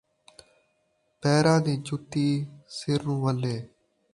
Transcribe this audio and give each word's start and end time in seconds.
پیراں 1.21 1.59
دی 1.65 1.73
جتی 1.87 2.27
سروں 2.75 3.19
ولے 3.23 3.55